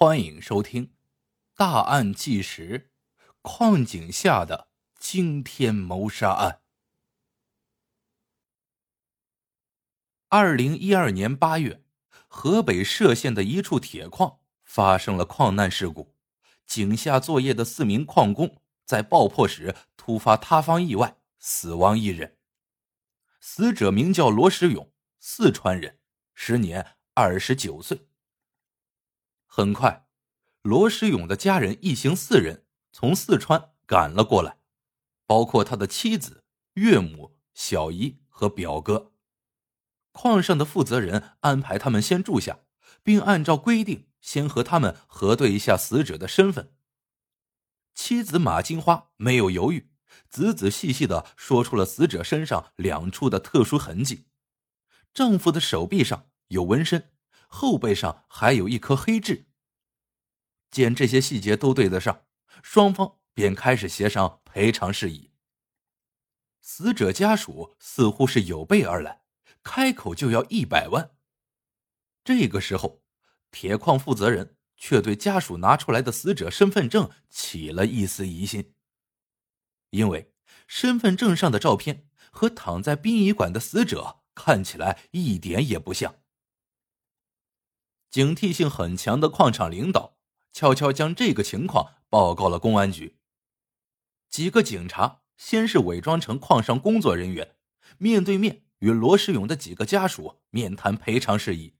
[0.00, 0.86] 欢迎收听
[1.56, 2.92] 《大案纪实：
[3.42, 6.52] 矿井下的惊天谋杀案》。
[10.28, 11.82] 二零一二年八月，
[12.28, 16.14] 河北涉县的一处铁矿发生了矿难事故，
[16.64, 22.38] 井下作业的四名矿工在爆破时突发塌方意外，死亡一人。
[23.40, 25.98] 死者名叫罗时勇，四川人，
[26.34, 28.07] 时年二十九岁。
[29.50, 30.06] 很快，
[30.62, 34.58] 罗时勇的家人一行四人从四川赶了过来，
[35.26, 36.44] 包括他的妻子、
[36.74, 39.12] 岳母、小姨和表哥。
[40.12, 42.60] 矿上的负责人安排他们先住下，
[43.02, 46.74] 并按照规定先和他们核对一下死者的身份。
[47.94, 49.90] 妻子马金花没有犹豫，
[50.28, 54.26] 仔仔细细的说出了死者身上两处的特殊痕迹：
[55.12, 57.10] 丈夫的手臂上有纹身。
[57.48, 59.46] 后背上还有一颗黑痣。
[60.70, 62.26] 见这些细节都对得上，
[62.62, 65.32] 双方便开始协商赔偿事宜。
[66.60, 69.22] 死者家属似乎是有备而来，
[69.62, 71.16] 开口就要一百万。
[72.22, 73.02] 这个时候，
[73.50, 78.74] 铁矿负责人却对家属拿出来的死者身份证起了一丝疑心，
[79.90, 80.34] 因为
[80.66, 86.20] 身份证上的照片和躺在殡仪馆的死者看起来一点也不像。
[88.10, 90.16] 警惕性很强的矿场领导
[90.52, 93.18] 悄悄将这个情况报告了公安局。
[94.28, 97.56] 几个警察先是伪装成矿上工作人员，
[97.96, 101.74] 面对面与罗世勇的几个家属面谈赔偿事宜。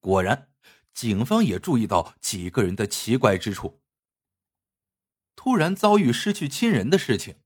[0.00, 0.48] 果然，
[0.94, 3.82] 警方也注意到几个人的奇怪之处。
[5.36, 7.36] 突然遭遇失去亲人的事情，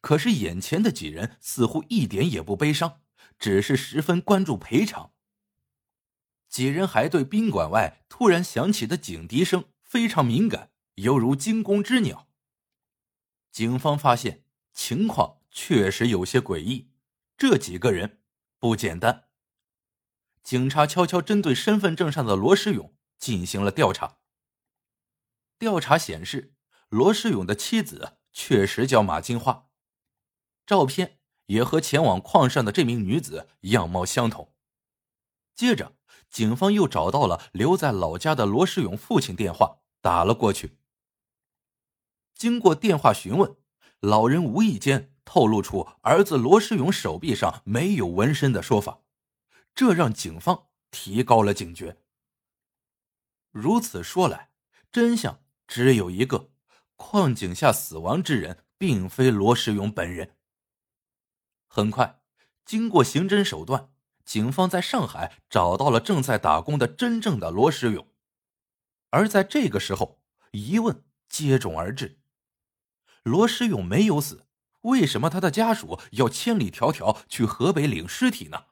[0.00, 3.00] 可是眼前的几人似乎一点也不悲伤，
[3.38, 5.13] 只是十分关注赔偿。
[6.54, 12.28] 几人还对宾馆外突然响起的警笛声非常敏感，犹如惊弓之鸟。
[13.50, 16.92] 警方发现情况确实有些诡异，
[17.36, 18.22] 这几个人
[18.60, 19.24] 不简单。
[20.44, 24.18] 警察悄悄针对身份证上的罗世勇进行了调查。
[25.58, 26.54] 调查显示，
[26.88, 29.70] 罗世勇的妻子确实叫马金花，
[30.64, 34.54] 照片也和前往矿上的这名女子样貌相同。
[35.56, 35.96] 接着。
[36.34, 40.76] 警方又找到了留在老家的罗世勇父亲电话，打了过去。
[42.34, 43.56] 经过电话询问，
[44.00, 49.02] 老人无意间透露出儿子罗世勇手臂上没有纹身的说法，
[49.76, 51.98] 这让警方提高了警觉。
[53.52, 54.50] 如此说来，
[54.90, 56.50] 真相只有一个：
[56.96, 60.36] 矿井下死亡之人并非罗世勇本人。
[61.68, 62.20] 很快，
[62.64, 63.93] 经过刑侦手段。
[64.24, 68.08] 警方在上海找到了正在打工的真正的罗时勇，
[69.10, 70.20] 而在这个时候，
[70.52, 72.18] 疑问接踵而至：
[73.22, 74.46] 罗时勇没有死，
[74.82, 78.64] 为什么他的家属要千里迢迢去河北领尸体呢？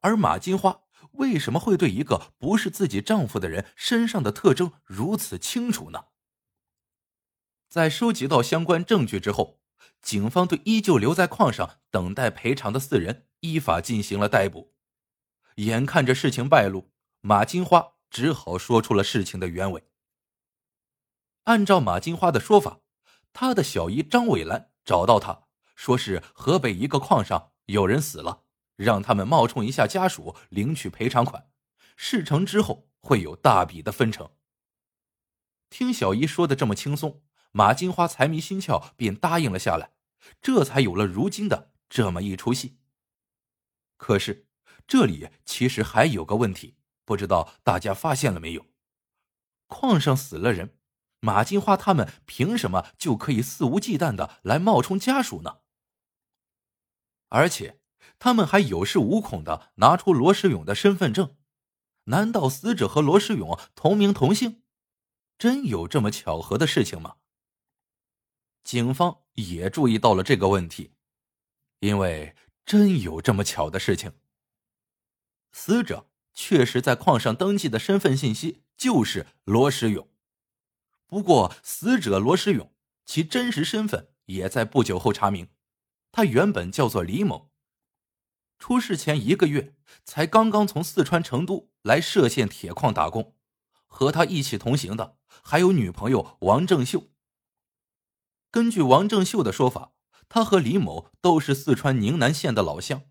[0.00, 0.82] 而马金花
[1.12, 6.06] 为什么会对一个不是自己丈夫的人身上的特征如此清楚呢？
[7.68, 9.60] 在收集到相关证据之后，
[10.04, 13.26] 警方对依旧留在矿上等待赔偿的四人。
[13.40, 14.72] 依法进行了逮捕，
[15.56, 19.84] 眼看着事情败露，马金花只好说出了事情的原委。
[21.42, 22.80] 按照马金花的说法，
[23.34, 25.42] 她的小姨张伟兰找到她，
[25.76, 28.44] 说是河北一个矿上有人死了，
[28.76, 31.50] 让他们冒充一下家属领取赔偿款，
[31.96, 34.30] 事成之后会有大笔的分成。
[35.68, 37.20] 听小姨说的这么轻松，
[37.52, 39.90] 马金花财迷心窍，便答应了下来，
[40.40, 42.78] 这才有了如今的这么一出戏。
[43.96, 44.46] 可是，
[44.86, 48.66] 这里其实还有个问题，不知道大家发现了没有？
[49.66, 50.78] 矿上死了人，
[51.20, 55.60] 马金花他们凭什么就可以肆无忌惮的来冒充家属呢？
[57.30, 57.80] 而且，
[58.18, 61.36] 他们还有恃无恐的拿出罗世勇的身份证，
[62.04, 64.62] 难道死者和罗世勇同名同姓？
[65.36, 67.16] 真有这么巧合的事情吗？
[68.62, 70.92] 警方也注意到了这个问题，
[71.80, 72.34] 因为。
[72.66, 74.12] 真有这么巧的事情？
[75.52, 80.08] 死者确实在矿上登记的身份信息就是罗时勇，
[81.06, 82.72] 不过死者罗时勇
[83.04, 85.50] 其真实身份也在不久后查明，
[86.10, 87.50] 他原本叫做李某，
[88.58, 89.74] 出事前一个月
[90.06, 93.36] 才刚刚从四川成都来涉县铁矿打工，
[93.86, 97.10] 和他一起同行的还有女朋友王正秀。
[98.54, 99.94] 根据王正秀的说法。
[100.28, 103.02] 他和李某都是四川宁南县的老乡，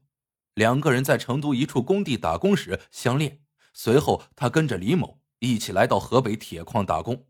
[0.54, 3.42] 两个人在成都一处工地打工时相恋，
[3.74, 7.28] 随后他跟着李某一起来到河北铁矿打工。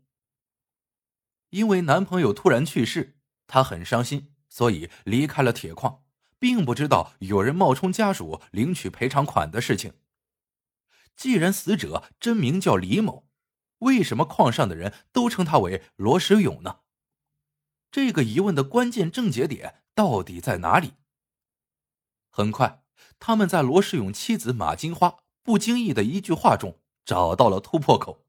[1.50, 3.18] 因为男朋友突然去世，
[3.48, 6.04] 她很伤心，所以离开了铁矿，
[6.38, 9.94] 并不知道有人冒充家属领取赔偿款的事情。
[11.16, 13.28] 既然死者真名叫李某，
[13.80, 16.76] 为什么矿上的人都称他为罗时勇呢？
[17.94, 20.94] 这个疑问的关键症结点到底在哪里？
[22.28, 22.82] 很快，
[23.20, 28.26] 他们在罗世勇妻子马金花不经意的一句话中找到了突破口。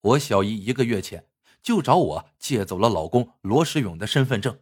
[0.00, 1.28] 我小姨一个月前
[1.62, 4.58] 就找我借走了老公罗世勇的身份证。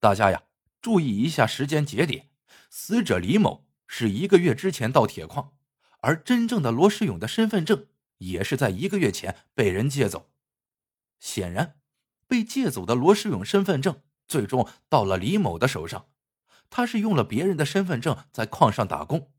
[0.00, 0.44] 大家呀，
[0.80, 2.30] 注意一下时间节点，
[2.70, 5.52] 死者李某是一个月之前到铁矿。
[5.98, 10.30] 而真正的罗世勇的身份证也是在一个月前被人借走。
[11.20, 11.77] 显然，
[12.28, 16.10] 被借走的罗世勇身份证最终到了李某的手上，
[16.70, 19.32] 他是用了别人的身份证在矿上打工。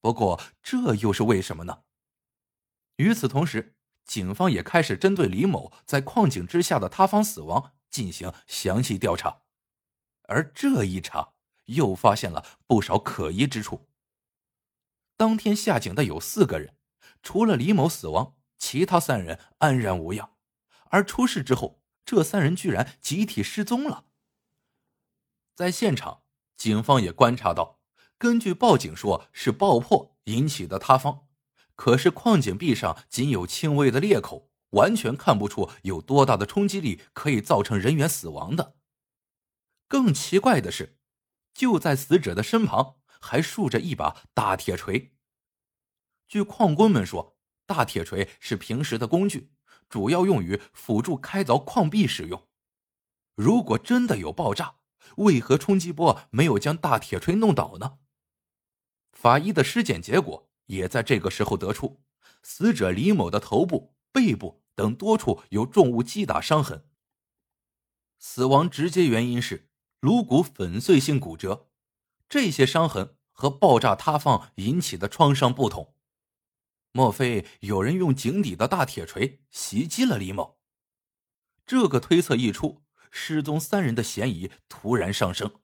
[0.00, 1.84] 不过，这又是为什么呢？
[2.96, 3.74] 与此同时，
[4.04, 9.40] 警方也开始针对李某在矿井之下的塌方死亡进行详细调查，
[10.28, 11.32] 而这一查
[11.64, 13.88] 又发现了不少可疑之处。
[15.16, 16.76] 当天下井的有四个人，
[17.22, 20.32] 除了李某死亡，其他三人安然无恙。
[20.90, 24.06] 而出事之后，这三人居然集体失踪了。
[25.54, 26.22] 在现场，
[26.56, 27.80] 警方也观察到，
[28.18, 31.28] 根据报警说是爆破引起的塌方，
[31.74, 38.76] 可是矿井壁上仅有轻微的裂口，完全看不出有多大的冲击力可以造成人员死亡的。
[39.88, 40.98] 更奇怪的是，
[41.52, 42.96] 就在死者的身旁。
[43.26, 45.14] 还竖着一把大铁锤。
[46.28, 49.50] 据矿工们说，大铁锤是平时的工具，
[49.88, 52.46] 主要用于辅助开凿矿壁使用。
[53.34, 54.76] 如果真的有爆炸，
[55.16, 57.98] 为何冲击波没有将大铁锤弄倒呢？
[59.12, 62.00] 法医的尸检结果也在这个时候得出，
[62.42, 66.86] 死者李某的头部、背部等多处有重物击打伤痕。
[68.18, 69.68] 死亡直接原因是
[70.00, 71.68] 颅骨粉碎性骨折。
[72.28, 75.94] 这些伤痕和爆炸塌方引起的创伤不同，
[76.96, 80.60] 莫非有人用井底的大铁锤袭击了李某？
[81.66, 85.60] 这个推测一出，失踪三人的嫌疑突然上升。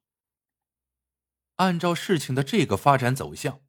[1.56, 3.60] 按照事情的这个发展走向，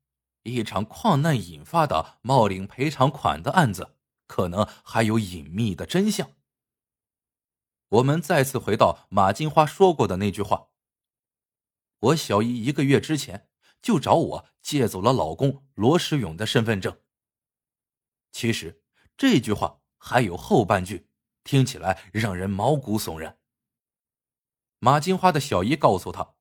[0.41, 6.31] 一场矿难引发的冒领赔偿款的案子，可能还有隐秘的真相。
[7.89, 10.69] 我们再次回到马金花说过的那句话。
[11.99, 13.51] 我小姨一个月之前
[13.83, 17.00] 就找我借走了老公罗时勇的身份证。
[18.31, 18.81] 其实
[19.17, 21.07] 这句话还有后半句，
[21.43, 23.37] 听起来让人毛骨悚然。
[24.79, 26.35] 马金花的小姨告诉他，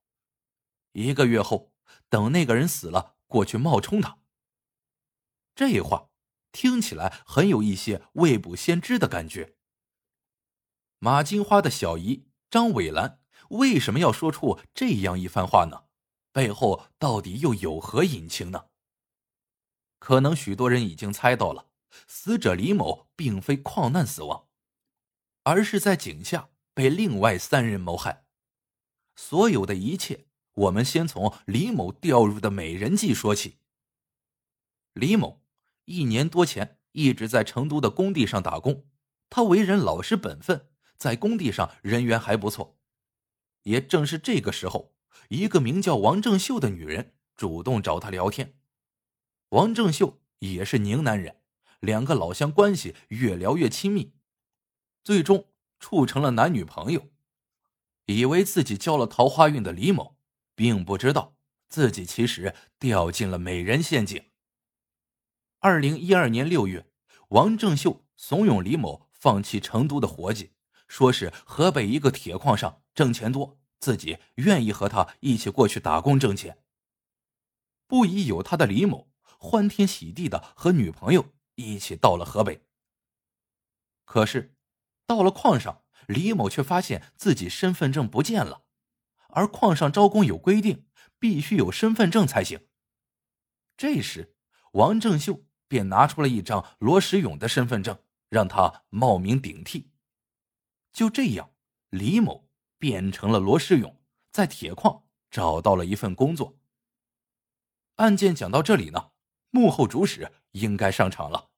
[0.92, 1.72] 一个月后
[2.08, 4.18] 等那个人死了，过去冒充他。
[5.54, 6.10] 这话
[6.52, 9.56] 听起来很有一些未卜先知的感觉。
[10.98, 13.18] 马金花的小姨张伟兰。
[13.50, 15.86] 为什么要说出这样一番话呢？
[16.30, 18.66] 背后到底又有何隐情呢？
[19.98, 21.66] 可能许多人已经猜到了，
[22.06, 24.48] 死者李某并非矿难死亡，
[25.42, 28.24] 而是在井下被另外三人谋害。
[29.16, 33.58] 所有的一切，我们先从李某掉入的美人计说起。
[34.94, 35.42] 李某
[35.84, 38.86] 一年多前一直在成都的工地上打工，
[39.28, 42.78] 他为人老实本分，在工地上人缘还不错。
[43.64, 44.94] 也正是这个时候，
[45.28, 48.58] 一个名叫王正秀的女人主动找他聊天。
[49.50, 51.39] 王正秀也是宁南人，
[51.80, 54.12] 两个老乡关系越聊越亲密，
[55.02, 55.46] 最终
[55.78, 57.08] 处成了男女朋友。
[58.06, 60.16] 以为自己交了桃花运的李某，
[60.54, 61.36] 并不知道
[61.68, 64.30] 自己其实掉进了美人陷阱。
[65.60, 66.90] 二零一二年六月，
[67.28, 70.52] 王正秀怂恿李某放弃成都的活计。
[70.88, 76.58] 说是河北一个铁矿上挣钱多，自己愿意和他一起过去打工挣钱。
[77.86, 79.08] 不疑有他的李某
[79.38, 82.66] 欢天喜地的和女朋友一起到了河北。
[84.04, 84.56] 可是，
[85.06, 88.64] 到了矿上，李某却发现自己身份证不见了，
[89.28, 90.86] 而矿上招工有规定，
[91.18, 92.66] 必须有身份证才行。
[93.76, 94.34] 这时，
[94.72, 99.92] 王正秀便拿出了一张罗时勇的身份证，让他冒名顶替。
[100.92, 101.52] 就这样，
[101.90, 102.48] 李某
[102.78, 104.02] 变成了罗世勇，
[104.32, 106.58] 在铁矿找到了一份工作。
[107.96, 109.12] 案件讲到这里呢，
[109.50, 111.49] 幕后主使应该上场了。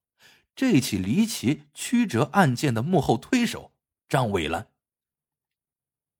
[0.54, 3.72] 这起离奇曲折案件的幕后推手
[4.08, 4.68] 张伟兰。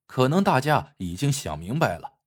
[0.07, 2.19] 可能大家已经想明白了，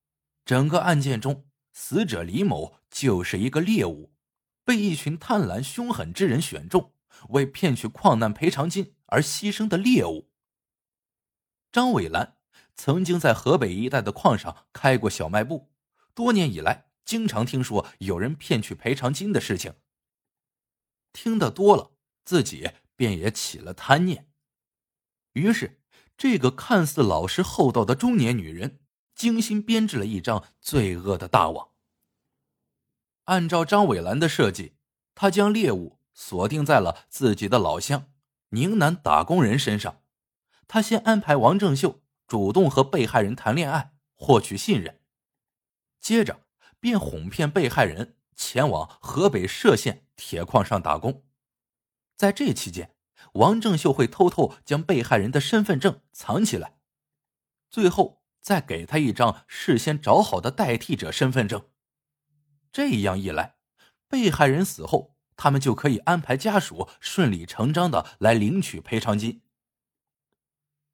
[0.44, 4.14] 整个案件中，死者李某就是一个猎物，
[4.64, 6.94] 被一群贪婪凶狠之人选中，
[7.30, 10.30] 为骗取矿难赔偿金而牺牲的猎物。
[11.72, 12.38] 张伟兰
[12.76, 15.70] 曾经在河北一带的矿上开过小卖部，
[16.14, 19.74] 多年以来经常听说有人骗取赔偿金的事情。
[21.14, 21.92] 听得多了，
[22.25, 24.27] 自己便也起了贪念。
[25.34, 25.79] 于是，
[26.17, 28.79] 这个看似老实厚道的中年女人，
[29.13, 31.70] 精心编织了一张罪恶的大网。
[33.25, 34.75] 按照张伟兰的设计，
[35.13, 38.12] 她将猎物锁定在了自己的老乡
[38.50, 40.01] 宁南打工人身上。
[40.67, 45.00] 他先安排王正秀主动和被害人谈恋爱，获取信任，
[46.00, 46.48] 接着
[46.79, 51.24] 便哄骗被害人前往河北涉县铁矿上打工。
[52.16, 52.96] 在这期间，
[53.34, 56.78] 王正秀会偷偷将被害人的身份证藏起来，
[57.70, 61.68] 最后再给他一张事先找好的代替者身份证。
[62.72, 63.56] 这样一来，
[64.08, 69.42] 被害人死后，他们就可以安排家属顺理成章的来领取赔偿金。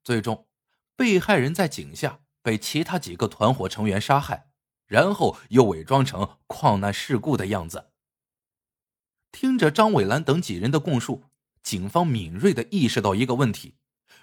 [0.03, 0.47] 最终，
[0.95, 4.49] 被害人在井下被其他几个团伙成员杀害，
[4.87, 7.90] 然后又伪装成矿难事故的样子。
[9.31, 11.23] 听着张伟兰等几人的供述，
[11.63, 13.75] 警方敏锐的意识到一个问题：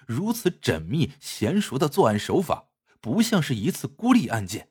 [0.05, 2.69] 如此缜密娴熟的作案手法，
[3.01, 4.69] 不像是一次孤立案件，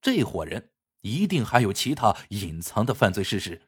[0.00, 0.70] 这伙人
[1.02, 3.62] 一定还有其他隐藏的犯罪事实。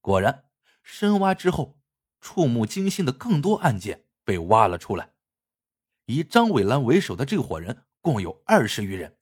[0.00, 0.44] 果然，
[0.82, 1.80] 深挖之后，
[2.20, 5.12] 触目惊心的更多案件被挖了出来。
[6.06, 9.16] 以张伟兰为首的这伙人共有二十余人，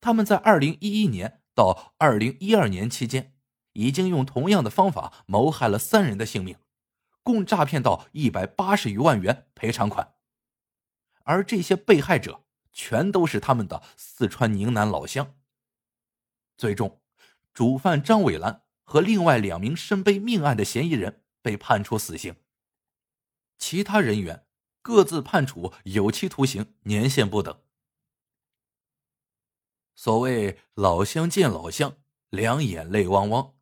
[0.00, 3.33] 他们在二零一一年到二零一二年期间，
[3.74, 6.56] 已经用同样的方法谋害了三人的性命，
[7.22, 10.14] 共诈骗到一百八十余万元赔偿款。
[11.22, 15.36] 而这些被害者全都是他们的四川宁南老乡。
[16.56, 17.00] 最终，
[17.52, 22.34] 主犯张伟兰和另外两名身背命案的嫌疑人被判处死刑，
[23.58, 24.46] 其他人员。
[24.86, 27.58] 各自判处有期徒刑年限不等。
[29.94, 31.96] 所谓老乡见老乡，
[32.28, 33.53] 两眼泪汪汪。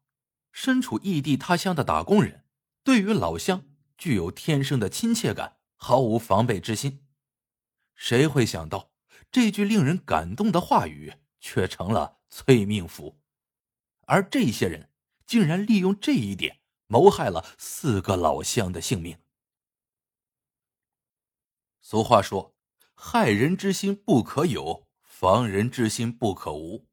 [0.52, 2.44] 身处异地他乡的打工人，
[2.85, 3.64] 对于老乡
[3.99, 7.04] 具有天生的亲切感，毫无防备之心。
[7.94, 8.92] 谁会想到，
[9.30, 13.18] 这句令人感动的话语却成了催命符？
[14.06, 14.90] 而这些人
[15.26, 19.18] 竟然利用这一点，谋害了四个老乡的性命。
[21.80, 22.54] 俗话说
[22.94, 26.87] ：“害人之心不可有，防人之心不可无。”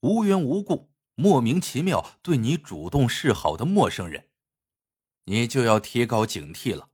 [0.00, 4.28] 无缘无故、莫名其妙对你主动示好的陌生人，
[5.24, 6.90] 你就要提高警惕了，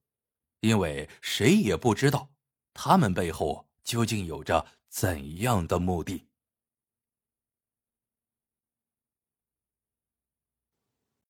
[0.61, 2.31] 因为谁也不知道
[2.75, 6.30] 他们背后究竟有着怎样的目的。